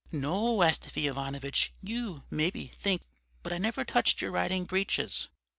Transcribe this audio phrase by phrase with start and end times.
[0.11, 3.03] "'No, Astafy Ivanovitch, you, maybe, think
[3.43, 5.29] but I never touched your riding breeches.'